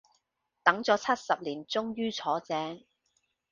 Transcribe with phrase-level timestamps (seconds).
[0.63, 2.81] 等咗七十年終於坐正